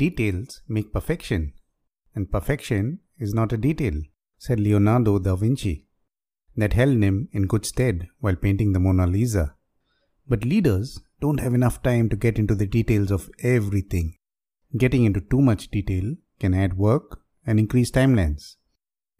[0.00, 1.52] Details make perfection,
[2.14, 4.00] and perfection is not a detail,
[4.38, 5.88] said Leonardo da Vinci.
[6.56, 9.56] That held him in good stead while painting the Mona Lisa.
[10.26, 14.16] But leaders don't have enough time to get into the details of everything.
[14.74, 18.56] Getting into too much detail can add work and increase timelines.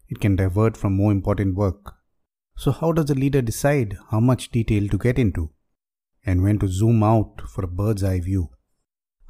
[0.09, 1.93] It can divert from more important work.
[2.57, 5.51] So, how does a leader decide how much detail to get into
[6.25, 8.49] and when to zoom out for a bird's eye view?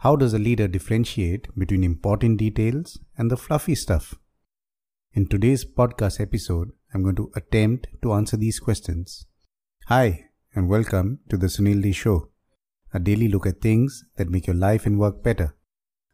[0.03, 4.15] How does a leader differentiate between important details and the fluffy stuff?
[5.13, 9.27] In today's podcast episode, I'm going to attempt to answer these questions.
[9.89, 12.29] Hi, and welcome to the Sunil D Show,
[12.91, 15.55] a daily look at things that make your life and work better.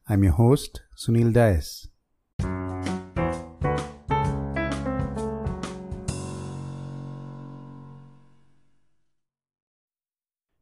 [0.10, 1.88] I'm your host, Sunil Dias.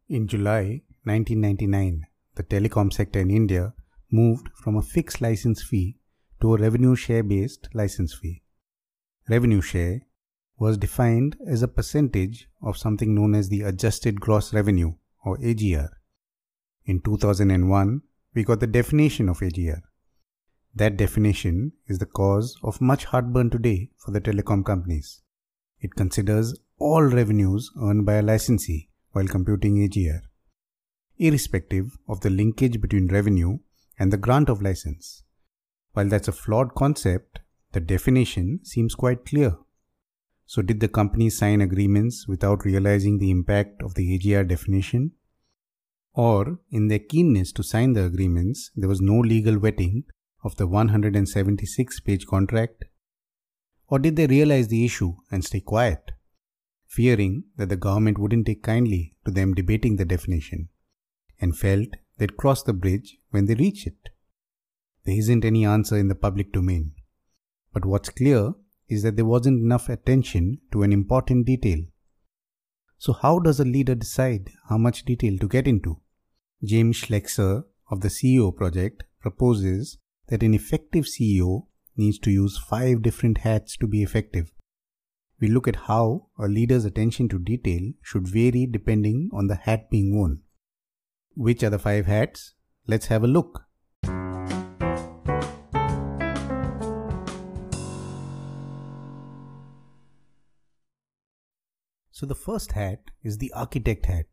[0.08, 3.74] In July 1999, the telecom sector in India
[4.12, 5.98] moved from a fixed license fee
[6.42, 8.44] to a revenue share based license fee.
[9.30, 10.02] Revenue share
[10.58, 15.90] was defined as a percentage of something known as the adjusted gross revenue or AGR.
[16.86, 18.02] In 2001,
[18.34, 19.82] we got the definition of AGR.
[20.76, 25.22] That definition is the cause of much heartburn today for the telecom companies.
[25.80, 30.22] It considers all revenues earned by a licensee while computing AGR
[31.18, 33.60] irrespective of the linkage between revenue
[33.98, 35.24] and the grant of license.
[35.94, 37.40] While that's a flawed concept,
[37.72, 39.58] the definition seems quite clear.
[40.46, 45.12] So, did the company sign agreements without realizing the impact of the AGR definition?
[46.14, 50.04] Or, in their keenness to sign the agreements, there was no legal vetting
[50.44, 52.86] of the 176 page contract?
[53.88, 56.12] Or did they realize the issue and stay quiet,
[56.88, 60.70] fearing that the government wouldn't take kindly to them debating the definition?
[61.40, 64.10] And felt they'd cross the bridge when they reach it.
[65.04, 66.94] There isn't any answer in the public domain.
[67.74, 68.54] But what's clear
[68.88, 71.80] is that there wasn't enough attention to an important detail.
[72.98, 76.00] So, how does a leader decide how much detail to get into?
[76.64, 79.98] James Schleckser of the CEO project proposes
[80.28, 84.52] that an effective CEO needs to use five different hats to be effective.
[85.40, 89.90] We look at how a leader's attention to detail should vary depending on the hat
[89.90, 90.42] being worn.
[91.38, 92.54] Which are the five hats?
[92.88, 93.64] Let's have a look.
[102.12, 104.28] So the first hat is the architect hat.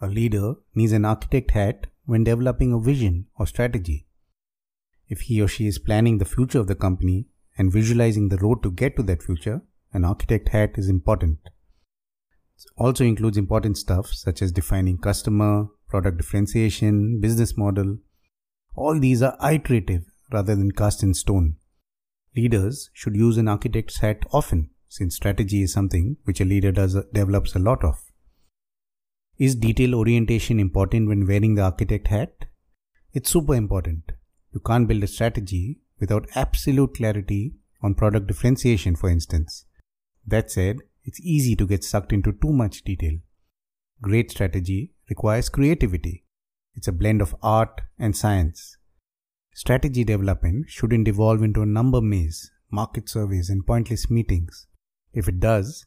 [0.00, 4.06] A leader needs an architect hat when developing a vision or strategy.
[5.08, 7.26] If he or she is planning the future of the company
[7.58, 9.60] and visualizing the road to get to that future,
[9.92, 11.40] an architect hat is important.
[12.56, 17.98] It also includes important stuff such as defining customer, product differentiation, business model.
[18.74, 21.56] All these are iterative rather than cast in stone.
[22.34, 26.96] Leaders should use an architect's hat often since strategy is something which a leader does
[27.12, 28.00] develops a lot of.
[29.38, 32.46] Is detail orientation important when wearing the architect hat?
[33.12, 34.12] It's super important.
[34.54, 39.66] You can't build a strategy without absolute clarity on product differentiation, for instance.
[40.26, 43.18] That said, it's easy to get sucked into too much detail.
[44.00, 46.24] Great strategy requires creativity.
[46.74, 48.76] It's a blend of art and science.
[49.54, 54.66] Strategy development shouldn't evolve into a number maze, market surveys, and pointless meetings.
[55.12, 55.84] If it does,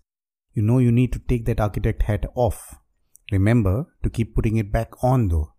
[0.53, 2.76] you know you need to take that architect hat off.
[3.31, 5.53] Remember to keep putting it back on though.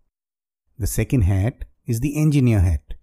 [0.78, 2.94] The second hat is the engineer hat.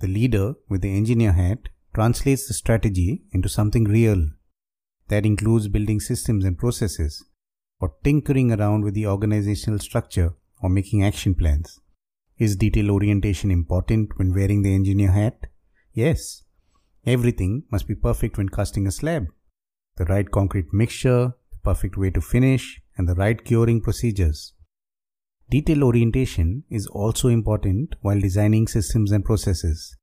[0.00, 4.28] The leader with the engineer hat translates the strategy into something real.
[5.08, 7.24] That includes building systems and processes,
[7.80, 11.80] or tinkering around with the organizational structure or making action plans.
[12.38, 15.46] Is detail orientation important when wearing the engineer hat?
[15.92, 16.42] Yes.
[17.06, 19.26] Everything must be perfect when casting a slab.
[19.96, 24.52] The right concrete mixture, the perfect way to finish, and the right curing procedures.
[25.50, 29.96] Detail orientation is also important while designing systems and processes.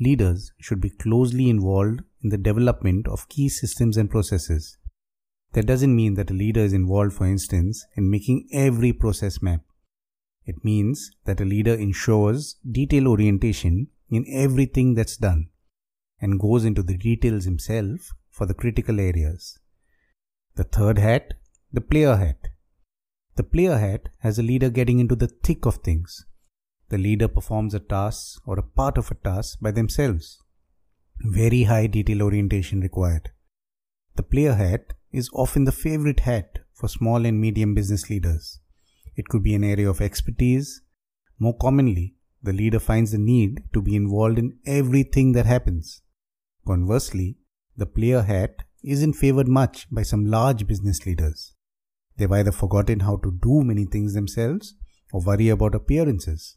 [0.00, 4.78] Leaders should be closely involved in the development of key systems and processes.
[5.52, 9.62] That doesn't mean that a leader is involved, for instance, in making every process map.
[10.44, 15.48] It means that a leader ensures detail orientation in everything that's done
[16.20, 19.58] and goes into the details himself for the critical areas.
[20.54, 21.34] The third hat,
[21.72, 22.48] the player hat.
[23.36, 26.26] The player hat has a leader getting into the thick of things.
[26.90, 30.38] The leader performs a task or a part of a task by themselves.
[31.20, 33.30] Very high detail orientation required.
[34.16, 38.60] The player hat is often the favorite hat for small and medium business leaders.
[39.16, 40.82] It could be an area of expertise.
[41.38, 46.02] More commonly, the leader finds the need to be involved in everything that happens.
[46.66, 47.36] Conversely,
[47.76, 51.54] the player hat isn't favored much by some large business leaders.
[52.16, 54.74] They've either forgotten how to do many things themselves
[55.12, 56.56] or worry about appearances.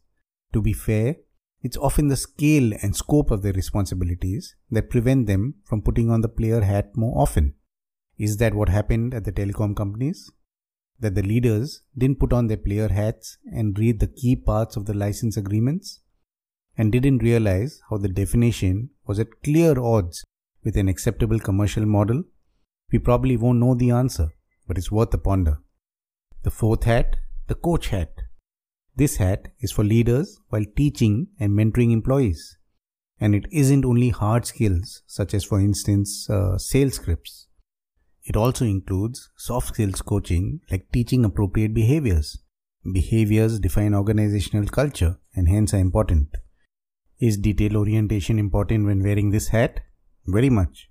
[0.53, 1.17] To be fair,
[1.63, 6.19] it's often the scale and scope of their responsibilities that prevent them from putting on
[6.19, 7.55] the player hat more often.
[8.17, 10.29] Is that what happened at the telecom companies?
[10.99, 14.85] That the leaders didn't put on their player hats and read the key parts of
[14.85, 16.01] the license agreements?
[16.77, 20.25] And didn't realize how the definition was at clear odds
[20.63, 22.23] with an acceptable commercial model?
[22.91, 24.33] We probably won't know the answer,
[24.67, 25.59] but it's worth a ponder.
[26.43, 27.15] The fourth hat,
[27.47, 28.22] the coach hat.
[28.95, 32.57] This hat is for leaders while teaching and mentoring employees.
[33.19, 37.47] And it isn't only hard skills, such as, for instance, uh, sales scripts.
[38.23, 42.37] It also includes soft skills coaching like teaching appropriate behaviors.
[42.91, 46.29] Behaviors define organizational culture and hence are important.
[47.19, 49.79] Is detail orientation important when wearing this hat?
[50.27, 50.89] Very much.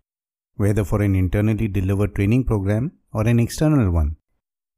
[0.57, 4.17] Whether for an internally delivered training program or an external one.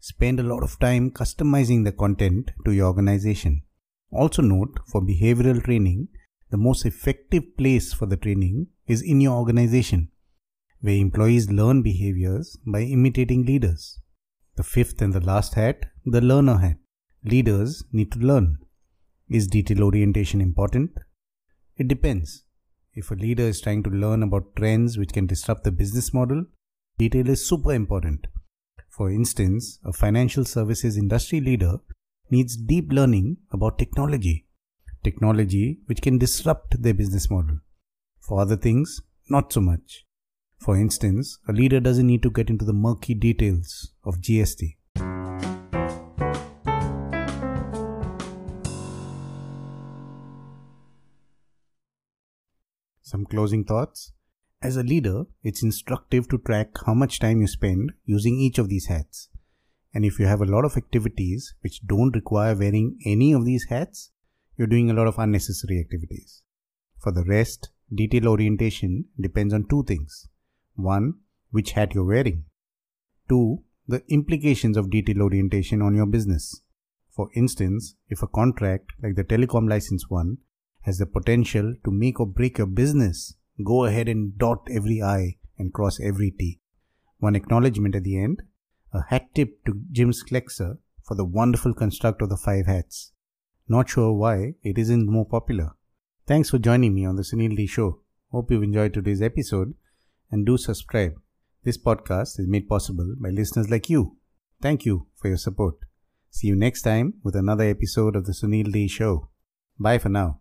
[0.06, 3.62] Spend a lot of time customizing the content to your organization.
[4.10, 6.08] Also note for behavioral training,
[6.50, 10.10] the most effective place for the training is in your organization
[10.82, 13.98] where employees learn behaviors by imitating leaders.
[14.56, 16.76] The fifth and the last hat, the learner hat.
[17.24, 18.58] Leaders need to learn.
[19.30, 20.98] Is detail orientation important?
[21.78, 22.44] It depends.
[22.92, 26.44] If a leader is trying to learn about trends which can disrupt the business model,
[26.98, 28.26] detail is super important.
[28.96, 31.78] For instance, a financial services industry leader
[32.30, 34.46] needs deep learning about technology.
[35.02, 37.58] Technology which can disrupt their business model.
[38.20, 40.04] For other things, not so much.
[40.60, 44.76] For instance, a leader doesn't need to get into the murky details of GST.
[53.02, 54.12] Some closing thoughts.
[54.64, 58.70] As a leader, it's instructive to track how much time you spend using each of
[58.70, 59.28] these hats.
[59.92, 63.66] And if you have a lot of activities which don't require wearing any of these
[63.68, 64.10] hats,
[64.56, 66.44] you're doing a lot of unnecessary activities.
[66.98, 70.28] For the rest, detail orientation depends on two things
[70.76, 71.12] 1.
[71.50, 72.46] Which hat you're wearing.
[73.28, 73.58] 2.
[73.86, 76.62] The implications of detail orientation on your business.
[77.10, 80.38] For instance, if a contract like the telecom license one
[80.84, 85.36] has the potential to make or break your business, go ahead and dot every I
[85.58, 86.60] and cross every T.
[87.18, 88.42] One acknowledgement at the end
[88.92, 93.12] a hat tip to Jim Schleckser for the wonderful construct of the five hats.
[93.68, 95.72] Not sure why it isn't more popular.
[96.26, 98.00] Thanks for joining me on the Sunil D Show.
[98.30, 99.74] Hope you've enjoyed today's episode
[100.30, 101.12] and do subscribe.
[101.64, 104.16] This podcast is made possible by listeners like you.
[104.60, 105.74] Thank you for your support.
[106.30, 109.30] See you next time with another episode of the Sunil D Show.
[109.78, 110.40] Bye for now.